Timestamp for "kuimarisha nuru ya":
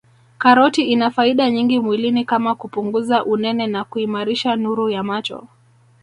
3.83-5.03